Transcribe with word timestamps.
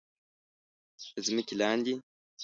د 0.99 1.03
ځمکې 1.27 1.55
لاندې 1.61 1.93